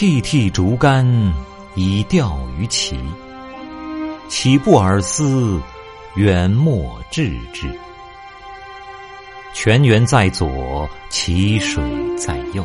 [0.00, 1.04] 涕涕竹竿
[1.74, 2.98] 以钓鱼期，
[4.30, 5.60] 岂不尔思
[6.14, 7.68] 远莫致之？
[9.52, 11.84] 泉源在左，其水
[12.16, 12.64] 在右。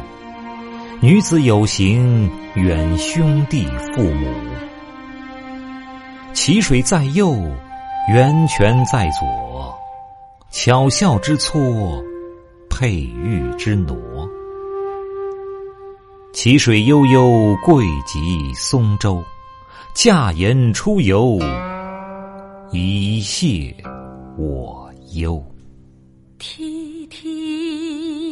[1.02, 4.33] 女子有行，远兄弟父母。
[6.33, 7.36] 其水在右，
[8.14, 9.78] 源泉在左。
[10.52, 12.02] 巧笑之错，
[12.70, 13.97] 佩玉之挪。
[16.36, 19.24] 其水悠悠，贵极松洲。
[19.93, 21.39] 驾言出游，
[22.74, 23.74] 以谢
[24.38, 25.42] 我忧。
[26.38, 28.29] 涕涕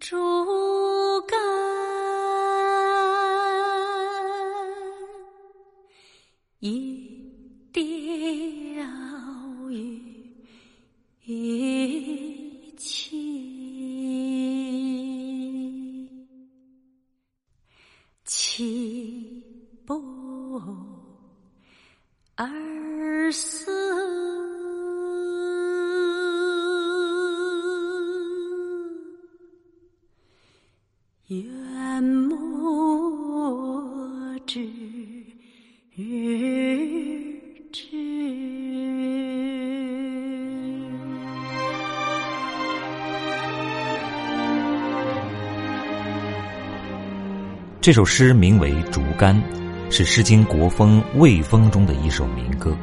[0.00, 0.16] 竹
[1.28, 1.38] 竿
[6.60, 7.03] 以
[18.56, 19.42] 岂
[19.84, 20.00] 不
[22.36, 23.66] 而思。
[31.26, 31.83] 远
[47.84, 49.36] 这首诗名为《竹竿》，
[49.92, 52.74] 是《诗经·国风·卫风》中的一首民歌。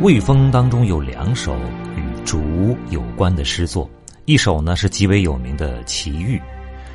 [0.02, 1.54] 《卫风》当中有两首
[1.94, 3.86] 与竹有关的诗作，
[4.24, 6.38] 一首呢是极为有名的《奇遇》，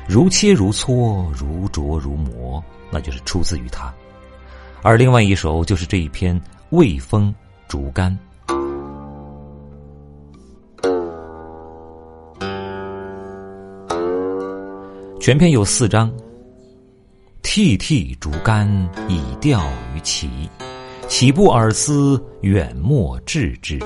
[0.08, 2.60] 如切如磋，如琢如磨，
[2.90, 3.94] 那就是出自于他。
[4.82, 6.36] 而另外一首就是这一篇
[6.70, 7.32] 《卫风·
[7.68, 8.10] 竹竿》。
[15.20, 16.12] 全篇有四章。
[17.52, 18.64] 涕涕竹竿
[19.08, 19.60] 以钓
[19.92, 20.48] 鱼期，
[21.08, 23.76] 岂不尔思远莫致之？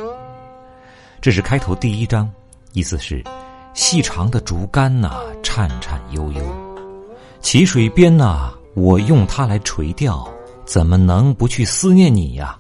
[1.19, 2.31] 这是开头第一章，
[2.75, 3.25] 意思是
[3.73, 6.43] 细长的竹竿呐，颤颤悠悠；
[7.41, 10.29] 齐水边呐，我用它来垂钓，
[10.67, 12.59] 怎么能不去思念你呀？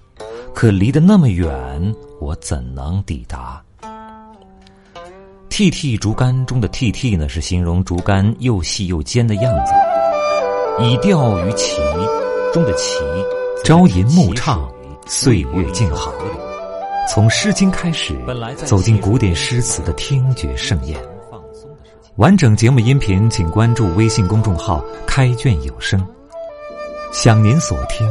[0.54, 3.62] 可离得那么远，我怎能抵达？
[5.50, 9.74] 涕涕竹竿中的涕涕呢，是形容竹竿又细又尖的样子。
[10.80, 11.80] 以钓于其
[12.52, 12.98] 中的其，
[13.62, 14.68] 朝吟暮唱，
[15.06, 16.12] 岁月静好。
[17.08, 18.16] 从《诗经》开始，
[18.64, 21.00] 走进古典诗词的听觉盛宴。
[22.16, 26.04] 完整节目音频，请关注微信公众号“开卷有声”。
[27.12, 28.10] 享您所听，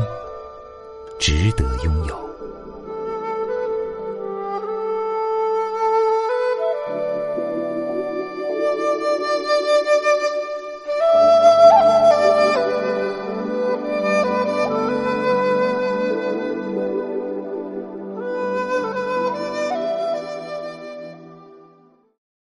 [1.19, 2.22] 值得拥有。